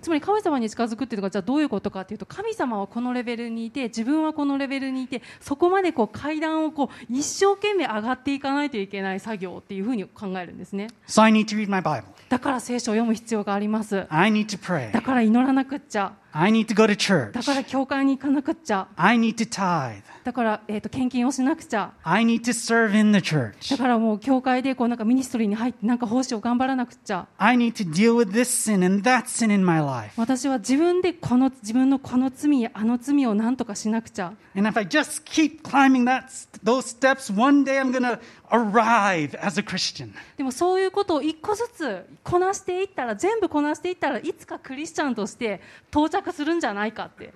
[0.00, 10.88] つまり神様に近づくっていうのがじゃあどういうことかっていうと神様はこのレベルにいて自分はこのレベルにいてそこまでこう階段をこう一生懸命上がっていかないといけない作業っていうふうに考えるんですね。
[11.06, 13.96] So、だから聖書を読む必要があります。
[13.96, 16.12] だから祈らなくっちゃ。
[16.32, 17.32] I need to go to church.
[17.32, 20.02] だから教会に行かなくっちゃ I need to tithe.
[20.22, 23.70] だから、えー、と献金をしなくちゃ I need to serve in the church.
[23.70, 30.12] だからもう教会でこうなんかミニストリーに入ってなんか奉仕を頑張らなくっちゃ I need to deal with this sin and that sin in my life.
[30.16, 36.24] 私は自分でこの自分のこの罪やあの罪を何とかしなくちゃ And if I just keep climbing that,
[36.64, 38.18] those steps, one day I'm to
[38.50, 40.12] arrive as a Christian.
[40.36, 45.60] でもそういうことを一個ずつこなしていったら全部こなしていったらいつかクリスチャンとして
[45.90, 47.32] 到着するんじゃないかって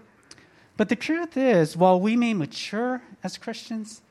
[0.77, 4.03] But the truth is, while we may mature as Christians,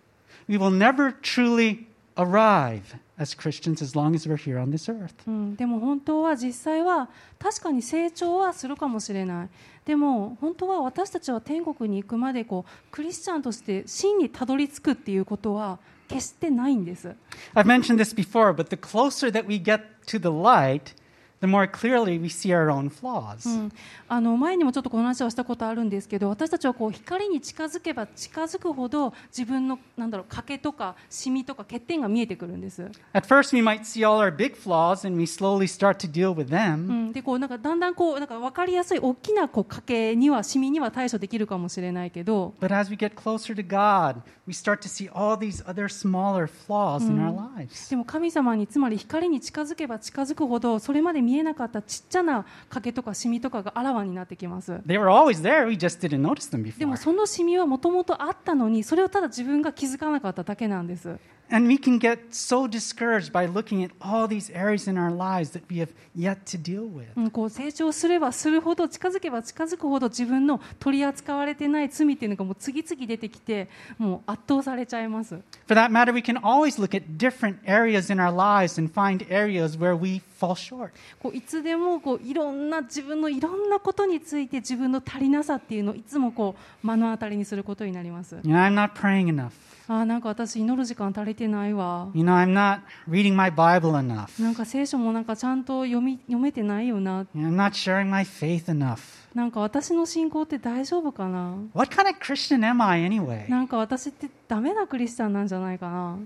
[0.48, 5.14] we will never truly arrive as Christians as long as we're here on this earth.
[5.28, 9.50] うん、でも本当は実際は確かに成長はするかもしれない
[9.86, 15.80] でも本当は私たちは天国に行くまでこうクリスチャンとして真にたどり着くっていうことは
[16.14, 17.16] 決してないんです
[17.56, 20.94] I've mentioned this before, but the closer that we get to the light,
[21.42, 23.50] the more clearly we see our own flaws.
[23.50, 23.72] うん、
[24.08, 36.48] あの前にもちょっとこの話をしたことあるんですけど私たちはこう光に近づけば近づくほど自分のなんだろう欠けとかシミとか欠点が見えてくるんです、At first, we might see all our big flaws and we slowly start to deal with
[36.48, 37.10] う them.
[37.10, 45.88] ん、でこうなんかだんだんこうなんか分かりやすい大きなこう欠けにはシミには対処できるかもしれないけど But as we get closer to God, we start to see all these other
[45.88, 47.90] smaller flaws in our lives.
[47.90, 56.98] でも神様につまり光に近づけば近づくほどそれまで見えなかったちっちゃな欠けとかシミとかがあらわになってきます They were always there, we just didn't notice them でも before.
[56.98, 61.18] そのシミはもともとあったのにそれをただ自分が気づかなかっただけなんです
[61.54, 65.52] And we can get so discouraged by looking at all these areas in our lives
[65.52, 67.06] that we have yet to deal with.
[67.16, 75.36] うん、こう成長すればするほど近づけば近づくほど自分の取り扱われてない罪っていうのがもう次々出てきてもう圧倒されちゃいます
[75.68, 79.24] For that matter, we can always look at different areas in our lives and find
[79.30, 80.90] areas where we fall short.
[81.22, 89.52] こういつでもこういろんな自分のいろんなことについて自分の足りなさっていうのをいつもこう目の当たりにすることになります know, I'm not praying enough.
[89.88, 94.42] あーなんか私祈る時間足りてないわ You know, I'm not reading my Bible enough.
[94.42, 99.00] なんか聖書もなんかちゃんと読み読めてないよな I'm not sharing my faith enough.
[99.36, 103.50] なんか私の信仰って大丈夫かな What kind of Christian am I anyway?
[103.50, 106.18] なんか私ってダメなクリスチャンなんじゃないかな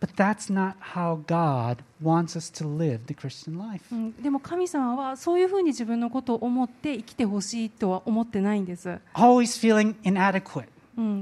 [0.00, 3.82] But that's not how God wants us to live the Christian life.
[3.90, 10.68] うん、でも神様はそういうふうに自分のことを思って生きてほしいとは思ってないんです、Always feeling inadequate うん、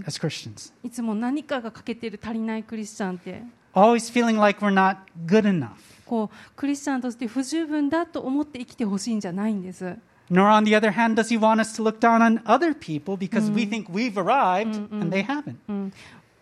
[0.06, 0.72] as Christians.
[0.82, 3.42] いつも何かが欠けている足りないクリスチャンって
[3.74, 5.70] Always feeling like we're not good enough.
[6.06, 9.96] こうクリスチャンとして不十分だと思って生きてほしいんじゃないんです、
[10.30, 13.52] Nor, on the other hand, does he want us to look down on other people because
[13.52, 15.56] we think we've arrived and they haven't.
[15.68, 15.92] うん、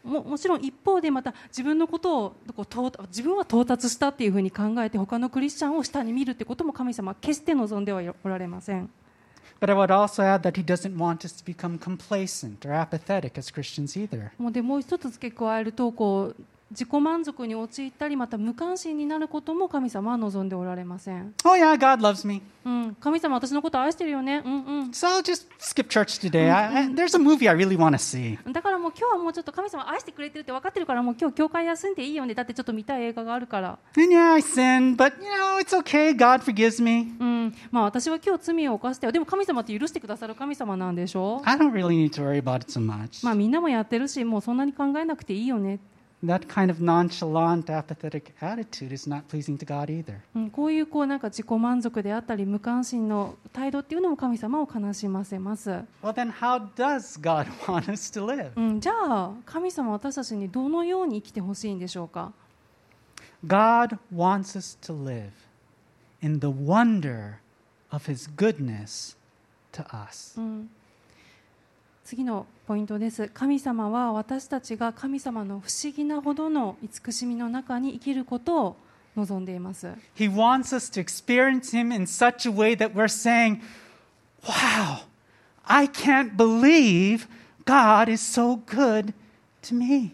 [0.05, 8.91] ももちろん一方でまた自分のことをこう自分は到達したっていうふうに考えて他のクリスチャンを下に見るってことも神様は決して望んではおられません
[9.60, 13.38] But I would also add that he doesn't want us to become complacent or apathetic
[13.38, 14.32] as Christians either.
[14.38, 22.43] もうでもう一つ付け加えるとこう 自己満足に陥ったりまた無関心になることも神様は望んでおられません、Oh, yeah, God loves me.
[22.65, 26.51] うん、神様私のこと愛してるよねうんうん So I'll just skip church today.
[26.51, 28.39] I, there's a movie I really want to see.
[28.53, 36.17] だからもう今日はもうちょっと神様愛してくれてるって分かってるからもう今日教会休んでいいよねだってちょっと見たい映画があるから、And yeah, I sinned, but you know, it's okay.
[36.17, 37.15] God forgives me.
[37.21, 43.25] うんまあ、私は今日罪を犯してよでも神様って許してくださる神様なんでしょ？I don't really need to worry about it so much.
[43.25, 45.79] まあみんなもやってるしもうそんなに考えなくていいよね、
[46.25, 50.21] That kind of nonchalant, apathetic attitude is not pleasing to God either.
[50.35, 55.71] うん、こういうこうなんか自己満足であったり無関心の態度っていうのも神様を悲しませます、
[56.03, 58.53] Well, then, how does God want us to live?
[58.57, 62.33] うん、じゃあ神様は私たちにどのように生きてほしいんでしょうか
[63.47, 65.31] God wants us to live
[66.23, 67.35] in the wonder
[67.91, 69.17] of His goodness
[69.73, 70.41] to us.
[70.41, 70.71] うん
[72.05, 73.31] 次のポイントです。
[73.33, 78.77] 神様は私たちが神様の不思議なほどの慈しみの中に生きることを
[79.17, 79.89] 望んでいます。
[80.15, 83.61] He wants us to experience Him in such a way that we're saying,
[84.43, 85.05] Wow,
[85.65, 87.27] I can't believe
[87.65, 89.15] God is so good
[89.63, 90.13] to me.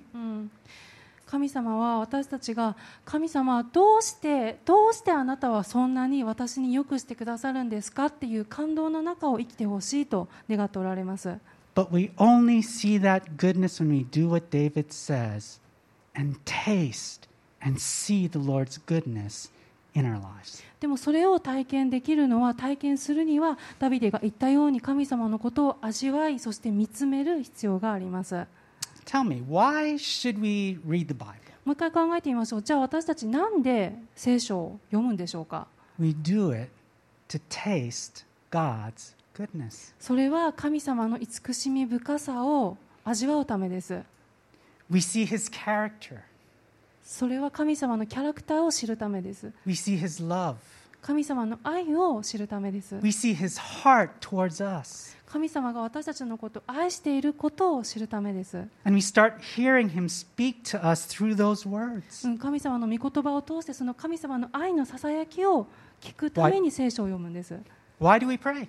[1.27, 11.37] 神様は私たちが神様はどうしてどうしてあなたはそんなに私によくしてくださるんですかっていう感動の中を生きてほしいと願っておられます
[11.76, 15.60] But we only see that goodness when we do what David says
[16.16, 17.28] and taste
[17.62, 19.50] and see the Lord's goodness
[19.94, 20.64] in our lives.
[20.80, 28.46] でもそれを体験できるのは体験するにはダビデが言ったように神様のことを味わいそして見つめる必要があります
[29.06, 31.34] Tell me, why should we read the Bible?
[31.64, 35.68] もう一回考えてみましょうじゃあ私たちなんで聖書を読むんでしょうか
[36.00, 36.70] We do it
[37.30, 39.16] to taste God's
[39.99, 44.03] それは神様の慈しみ深さを味わうためです。
[44.91, 46.19] We see his character.
[47.03, 49.53] それは神様のキャラクターを知るためです。
[49.67, 50.57] We see his love.
[51.03, 52.97] 神様の愛を知るためです。
[52.97, 55.17] We see his heart towards us.
[55.27, 58.67] 神様が私たちのことを愛していることを知るためです。
[58.85, 59.01] 神
[62.61, 65.69] 様の御言葉を通してその神様の愛のささやきを
[66.01, 67.55] 聞くために聖書を読むんです。
[68.01, 68.69] Why do we pray?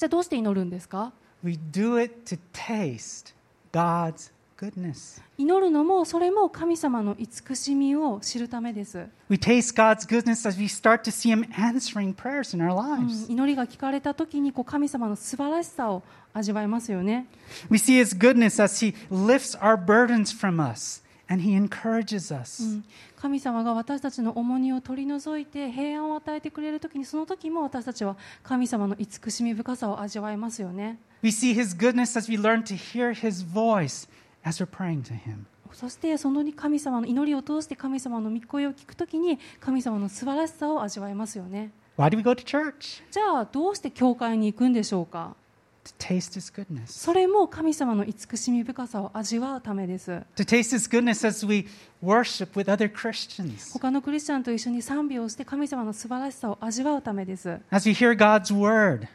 [0.00, 1.12] じゃあどうして祈るんですか
[1.44, 3.34] We do it to taste
[3.70, 5.20] God's goodness.
[5.36, 13.08] 祈るのもそれも神様の慈しみを知るためです、We taste God's goodness as we start to see Him answering prayers in our うん
[13.08, 13.30] lives.
[13.30, 17.26] 祈りが聞かれた時にこう神様の素晴らしさを味わえますよね
[17.70, 22.62] We see His goodness as He lifts our burdens from us and He encourages us.
[22.62, 22.84] うん
[23.16, 34.08] 神様が私たちの重荷を取り除いて平安を与えてくれる時にその時も私たちは神様の慈しみ深さを味わえますよね We see His goodness as we learn to hear His voice
[34.42, 35.44] as we're praying to Him.
[35.72, 43.02] そしてその神様の祈りを通して神様の御声を聞く時に神様の素晴らしさを味わえますよね Why do we go to church?
[43.10, 45.36] じゃあどうして教会に行くんでしょうか？
[45.82, 46.86] To taste His goodness.
[46.88, 51.66] それも神様の慈しみ深さを味わうためです To taste His goodness as we
[52.02, 53.72] worship with other Christians.
[53.72, 59.08] 他のクリスチャンと一緒に賛美をして神様の素晴らしさを味わうためです As we hear God's word.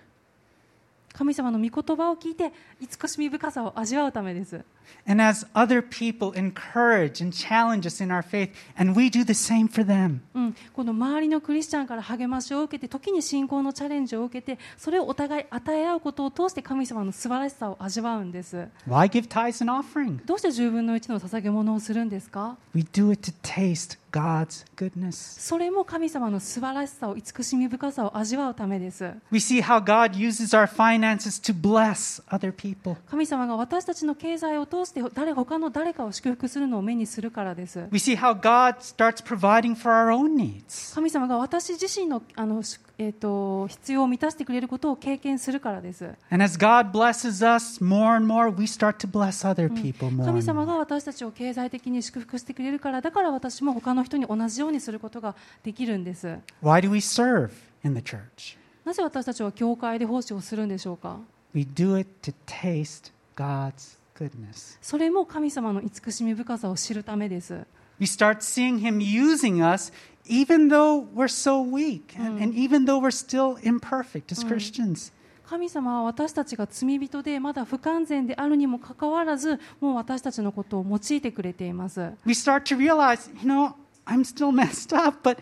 [1.15, 2.51] 神様の御言葉を聞いて
[2.81, 4.65] 慈しみ深さを味わうためです
[5.07, 9.33] And as other people encourage and challenge us in our faith, and we do the
[9.33, 10.19] same for them.
[10.33, 20.23] うん、この周りのクリスチャンから励ましを受けて時に信仰のチャレンジを受けてそれをお互い与え合うことを通して神様の素晴らしさを味わうんです Why give tithes and offering?
[20.25, 25.11] どうして10分の1の捧げ物をするんですか？We do it to taste God's goodness.
[25.41, 32.95] それも神様の素晴らしさを慈しみ深さを味わうためです We see how God uses our finances to bless other people.
[33.09, 40.95] 神様が私たちの経済を通して誰他の誰かを祝福するのを目にするからです We see how God starts providing for our own needs.
[40.95, 46.05] 神様が私自身のあの、しえー、と必要を満たしてくれることを経験するからです。
[46.29, 56.37] And as God blesses us more and more, we start to bless other people more 神様.が私たちを経済的に祝福してくれるからだから私も他の人に同じようにすることができるんです
[56.63, 57.51] Why do we serve
[57.83, 58.57] in the church?
[58.85, 61.19] なぜ私たちは教会で奉仕をするんでしょうか
[61.53, 64.77] We do it to taste God's goodness.
[64.81, 67.65] それも神様の慈しみ深さを知るためです
[67.99, 69.91] We start seeing Him using us
[70.27, 75.11] even though we're so weak and, and even though we're still imperfect as Christians.
[75.47, 83.73] 神様は私たちが罪人でまだ不完全であるにもかかわらずもう私たちのことを用いてくれています We start to realize, you know,
[84.05, 85.39] I'm still messed up, but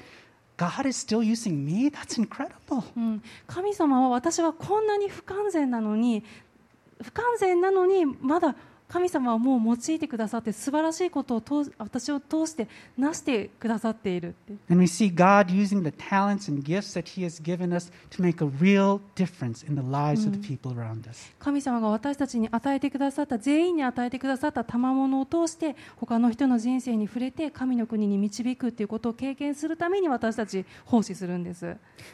[0.57, 1.89] God is still using me.
[1.89, 2.83] That's incredible.
[2.95, 6.23] うん、神様は私はこんなに不完全なのに
[7.01, 8.55] 不完全なのにまだ
[8.87, 12.67] 神様はもう用いてくださって素晴らしいことを通私を通して
[12.97, 14.35] なしてくださっている
[14.69, 18.21] And we see God using the talents and gifts that He has given us to
[18.21, 21.33] make a real difference in the lives of the people around us.
[21.39, 31.65] 神様が私たちに与えてくださった全員に与えてくださった賜物を通して他の人の人生に触れて神の国に導くということを経験するために私たち奉仕するんです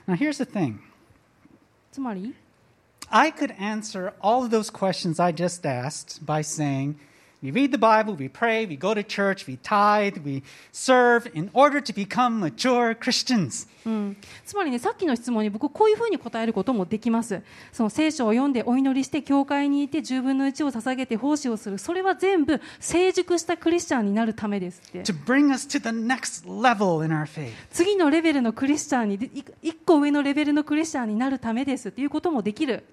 [0.08, 0.78] Now, here's the thing
[1.92, 2.34] つまり
[3.12, 6.96] I かで answer all those questions I just asked by saying,
[7.42, 10.44] We read the Bible, we pray, we go to church, we tithe, we
[10.74, 13.66] serve in order to become mature Christians.
[14.46, 17.42] つまりね、さっきの質問に僕、こういうふうに答えることもできます。
[17.72, 25.04] その聖書を読んで、お祈りして、教会にいて、十分の一を捧げて、奉仕をする、それは全部、成熟したクリスチャンになるためですって。
[27.72, 32.84] 次のレベルのクリスチャンに、一個上のレベルのクリスチャンになるためですっていうこともできる。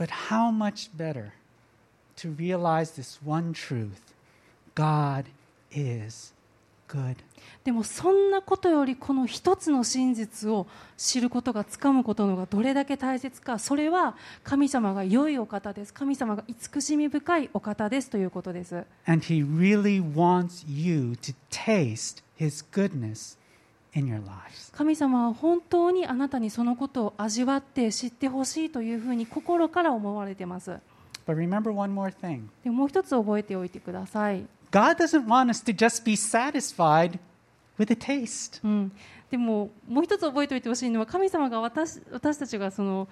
[0.00, 1.34] But how much better
[2.16, 4.14] to realize this one truth
[4.74, 5.26] God
[5.70, 6.32] is
[6.88, 7.16] good.
[7.64, 23.36] でもそんなことよりこの一つの真実を知ることがつかむことのがどれだけ大切かそれは神様が良いお方です神様が慈しみ深いお方ですということです And He really wants you to taste His goodness
[23.94, 24.72] in your lives.
[24.72, 30.70] 神様は本当にあなたにそのことを味わって知ってほしいというふうに心から思われています
[31.26, 37.18] But remember one more thing でももう一つ覚えておいてください、God doesn't want us to just be satisfied
[37.78, 38.60] with a taste.
[38.64, 38.92] うん、
[39.30, 43.08] でももう一つ覚えておいてほしいのは神様が私私たちがその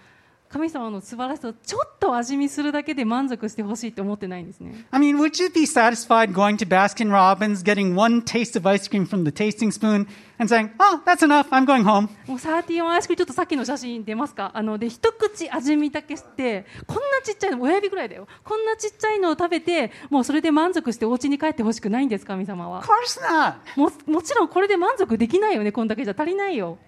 [0.48, 8.66] 神様の素晴らしさをちょっと味見するだけで満足してほしいって思ってないんですね I mean, would you be satisfied going to Baskin Robbins, getting one taste of
[8.66, 10.06] ice cream from the tasting spoon,
[10.38, 12.08] and saying, oh, that's enough, I'm going home?
[12.26, 14.50] もうサーティワンアイスクリームちょっとさっきの写真出ますか？
[14.54, 18.28] あので一口味見だけしてこんなちっちゃいの親指ぐらいだよ。
[18.44, 23.54] こんなちっちゃいのを食べてもうそれで満足してお家に帰ってほしくないんです神様は？Of course not.
[23.76, 26.78] ももちろんこれで満足できないよねこんだけじゃ足りないよ。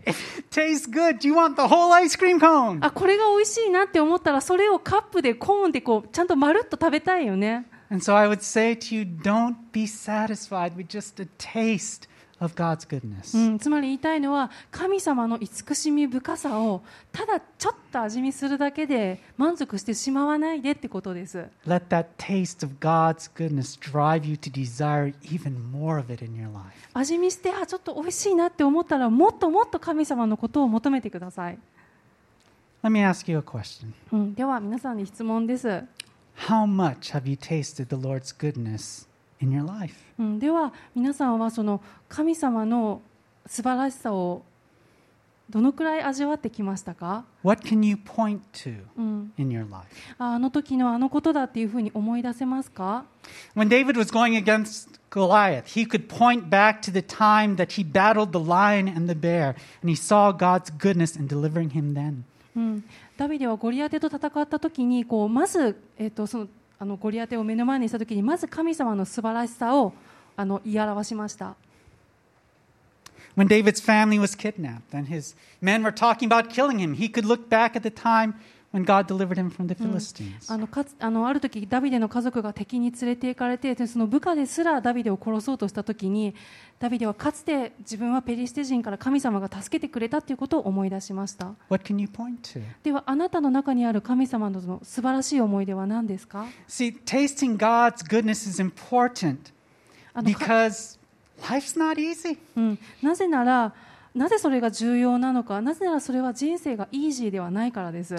[0.51, 2.78] Tastes good, you want the whole ice cream cone?
[2.84, 7.66] あこれが美味しいなって思ったらそれをカップでコーンでこうちゃんとまるっと食べたいよね。
[7.92, 12.09] And so I would say to you, don't be satisfied with just a taste
[12.41, 13.36] of God's goodness.
[13.36, 16.82] うん、つまり言いたいのは神様の慈しみ深さを
[17.12, 26.34] ただちょっと味見するだけで満足してしまわないでってことです Let that taste of God's goodness drive you to desire even more of it in
[26.34, 26.64] your life.
[26.95, 31.59] 味見してあちょっと美味しいなって思ったらもっともっと神様のことを求めてください、
[32.82, 33.93] Let me ask you a question.
[34.12, 39.09] うん、では皆さんに質問です、How much have you tasted the Lord's goodness
[39.41, 39.95] in your life?
[40.18, 43.03] うん、では皆さんはその神様の
[43.47, 44.43] 素晴らしさを
[45.51, 49.86] どのくらい味わってきましたか、What can you point to うん、in your life?
[50.18, 53.05] ああの時のあのことだっていうふうに思い出せますか
[53.57, 57.84] When David was going against Goliath, he could point back to the time that he
[57.84, 62.22] battled the lion and the bear, and he saw God's goodness in delivering him then.
[62.57, 62.84] うん、
[63.16, 66.49] ダビデはゴリアテと戦った時にこうまず、えっとその
[66.83, 69.93] あのゴリアテを目の前にした時にまず神様の素晴らしさを
[70.35, 71.55] あの言い表しました、
[73.37, 77.51] When David's family was kidnapped and his men were talking about killing him, he could look
[77.51, 78.33] back at the time
[78.73, 80.53] when God delivered him from the Philistines.
[80.53, 86.35] あのかつあのある時ダビデの家族が敵に連れて行かれてでその部下ですらダビデを殺そうとした時に
[86.79, 92.62] ダビデはかつて自分はペリシテ人から神様が助けてくれたということを思い出しました What can you point to?
[92.85, 99.53] ではあなたの中にある神様のその素晴らしい思い出は何ですか？See, tasting God's goodness is important
[100.14, 100.99] because
[101.43, 102.39] life's not easy.
[102.57, 103.75] うん、なぜなら
[104.14, 108.16] なぜそれが重要なのか、なぜならそれは人生がイージーではないからです。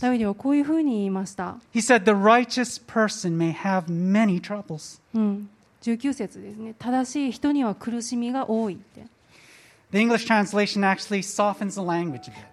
[0.00, 1.56] ダビデはこういうふうに言いました。
[5.14, 5.48] うん、
[5.82, 6.74] 19節ですね。
[6.78, 9.06] 正しい人には苦しみが多いって。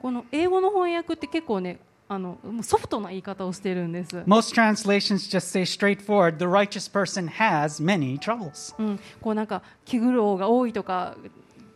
[0.02, 1.80] この英語の翻訳って結構ね、
[2.14, 8.76] あのソフトな言い方をしてるんです、Most translations just say straightforward, the righteous person has many troubles.
[8.78, 11.16] うん、こうなんか気苦労が多いとか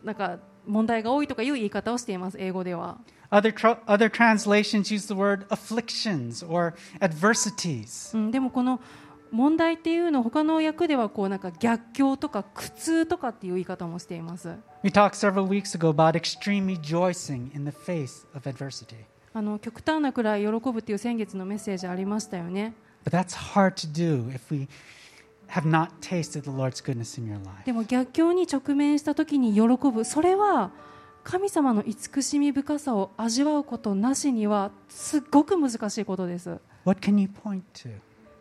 [0.04, 2.98] なんか問題が多いとかいう言い方をしています英語では
[3.30, 8.14] Other, tr- other translations use the word afflictions or adversities.
[8.14, 8.78] うん、でもこの
[9.30, 14.50] 問題っていうの他の訳ではこうなんか逆境とか苦痛とかっていう言い方もしています
[14.84, 19.06] We talked several weeks ago about extreme rejoicing in the face of adversity.
[19.36, 22.72] あの極端なくらい喜ぶっていう先月のメッセージありましたよね
[23.04, 24.66] But that's hard to do if we
[25.48, 27.66] have not tasted the Lord's goodness in your life.
[27.66, 29.60] でも逆境に直面した時に喜
[29.90, 30.70] ぶそれは
[31.22, 36.56] 神様の慈しみ深さを味わうことなしにはすっごく難しいことです
[36.86, 37.90] What can you point to?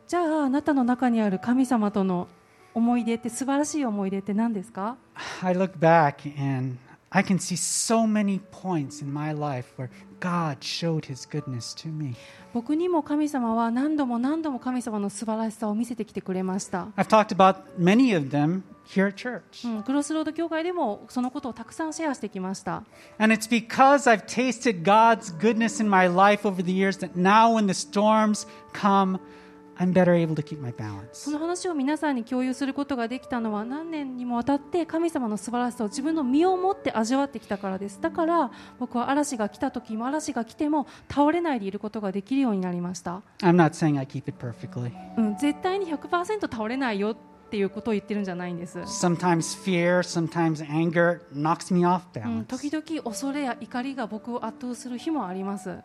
[0.08, 2.30] じゃああなたの中にある神様との
[2.74, 4.96] 思い出って素晴らしい思い出って何ですか
[5.44, 6.78] ？I look back and
[7.15, 9.91] I can see so many points in my life where
[10.21, 12.15] God showed his goodness to me.
[12.53, 19.69] 僕にも神様は何度も何度も神様の素晴らしさを見せてきてくれました、 I've talked about many of them here at church.
[19.69, 22.85] うん、クロスロード教会でもそのことをたくさんシェアしてきました
[23.19, 27.55] And it's because I've tasted God's goodness in my life over the years that now
[27.55, 29.19] when the storms come,
[29.78, 31.32] I'm better able to keep my そ balance.
[31.32, 44.92] の話を皆さんに共有することができたのは何年にもわたって神様の素晴らしさを自分の身をもって味わってきたからですだから僕は嵐が来た時も嵐が来ても倒れないでいることができるようになりました、I'm not saying I keep it perfectly.
[45.18, 47.16] うん、絶対に100%倒れないよっ
[47.50, 52.46] ていうことを言ってるんじゃないんです、Sometimes fear, sometimes anger knocks me off うん、balance.
[52.46, 55.78] 時々恐れや怒りが僕を圧倒する日もあります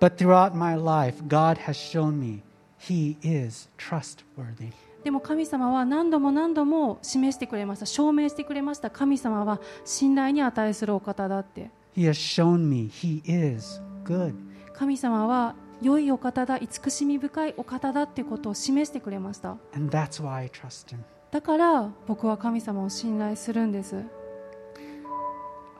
[0.00, 2.42] But throughout my life, God has shown me
[2.80, 4.72] He is trustworthy.
[5.04, 8.90] でも神様は何度も何度も示してくれました証明してくれました。
[8.90, 11.70] 神様は信頼に値するお方だって。
[11.96, 14.34] He has shown me He is good.
[14.74, 19.56] 神様は良いお方だ慈しみ深いお方だってことを示してくれました。
[19.74, 20.98] And that's why I trust Him.
[21.30, 24.04] だから僕は神様を信頼するんです、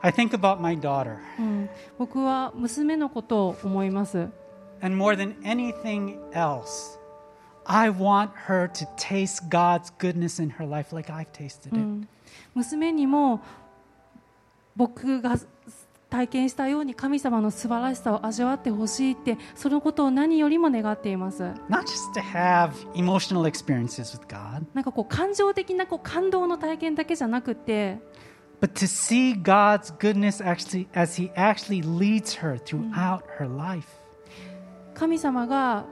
[0.01, 4.29] I think about my daughter, うん、僕は娘のことを思います
[4.80, 6.98] and more than anything else,
[7.66, 11.76] I want her to taste God's goodness in her life like I've tasted it.
[11.76, 12.08] うん
[12.54, 13.40] 娘にも
[14.74, 15.36] 僕が
[16.10, 27.98] 体験したように神様の素晴らしさを味わってほしいってそのことを何よりも願っています Not just to have emotional experiences with God, なんかこう感情的なこう感動の体験だけじゃなくて
[28.60, 33.88] but to see God's goodness actually as He actually leads her throughout her life.
[35.01, 35.85] 神様が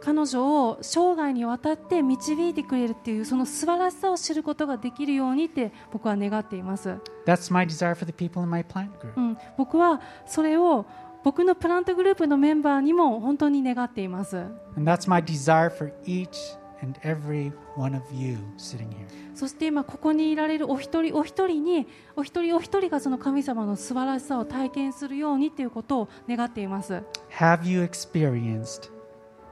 [0.00, 9.12] 彼女を生涯にわたって導いてくれるっていうその素晴らしさを知ることができるようにって僕は願っています、That's my desire for the people in my plant group.
[9.16, 10.84] うん、僕はそれを
[11.22, 14.36] 僕のプラントグループのメンバーにも本当に願っています。
[14.36, 19.06] And that's my desire for each and every one of you sitting here.
[19.34, 27.02] そして今ここにいられるお一人お一人にお一人お一人がその神様の素晴らしさを体験するようにということを願っています
[27.38, 28.90] Have you experienced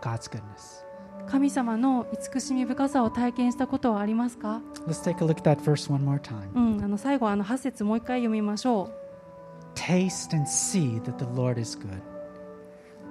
[0.00, 0.82] God's goodness?
[1.26, 6.52] 神様の慈しみ深さを体験したことはありますか、Let's take a look at that verse one more time.
[6.54, 9.02] うん、あの最後あの8節もう一回読みましょう
[9.74, 12.02] Taste and see that the Lord is good.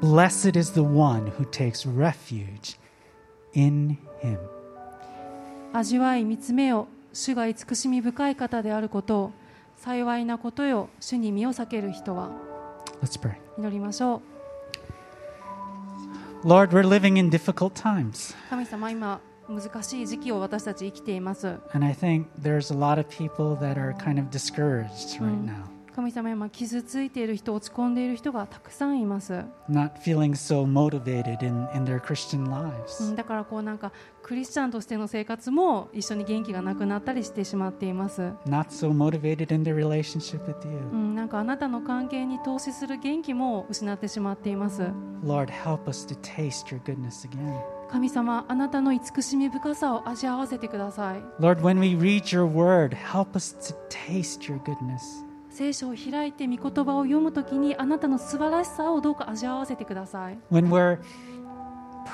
[0.02, 2.78] Blessed is the one who takes refuge
[3.54, 4.40] in him.
[5.74, 9.32] 味わい見つめよ主が慈しみ深い方であることを
[9.78, 12.30] 幸いなことよ主に身を避ける人は
[13.02, 13.36] Let's pray.
[13.58, 14.22] 祈りましょ
[16.46, 18.36] う Lord, we're living in difficult times.
[18.50, 25.30] 神様今難しい時期を私たち生きています And I think there's a lot of people that are kind of discouraged right
[25.32, 25.46] Mm.
[25.46, 25.64] now,
[25.96, 29.44] 神様今傷ついている人、落ち込んでいる人がたくさんいます。
[29.70, 30.66] So、
[33.16, 33.92] だからこうなんか
[34.24, 38.22] クリスチャンとしての生活も一緒に元気がなくなったりしてしまっています。
[38.22, 38.94] So、
[41.14, 44.92] なんかあなたの関係に投資する元気も失ってしまっています。
[45.24, 45.52] Lord,
[47.92, 51.22] 神様あなたの慈しみ深さを味合わせてください。
[51.42, 55.26] Lord, when we read your word, help us to taste your goodness.
[55.52, 60.98] 聖書を開いて御言葉を読むときにあなたの素晴らしさをどうか味わわせてください、When we're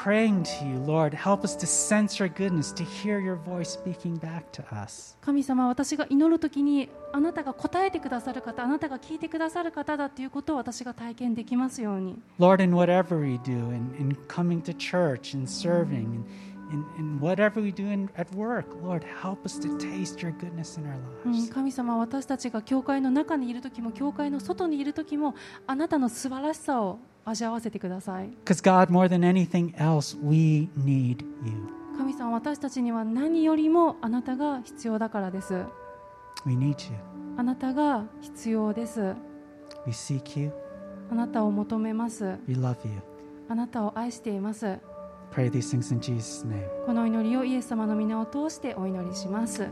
[0.03, 4.19] praying to you, Lord, help us to sense your goodness, to hear your voice speaking
[4.19, 5.15] back to us.
[5.21, 16.25] 神様私が祈るときにあなたが答えてくださる方あなたが聞いてくださる方だということを私が体験できますように Lord, in whatever we do, in, in coming to church, in serving, in,
[16.71, 20.79] in, in whatever we do in, at work, Lord, help us to taste your goodness
[20.79, 20.95] in our
[21.25, 21.51] うん lives.
[21.53, 31.53] 神様は私たちが教会の中にいる時も教会の外にいる時もあなたの素晴らしさを味わわせてください Because, God, more than anything else, we need you.
[31.97, 35.63] 神様私たちには何よりもあなたが必要だからです
[36.45, 36.97] We need you.
[37.37, 39.15] あなたが必要です
[39.85, 40.51] We seek you.
[41.11, 43.01] あなたを求めます We love you.
[43.49, 44.77] あなたを愛しています
[46.85, 49.69] この祈りをイエス様の皆を通してお祈りします。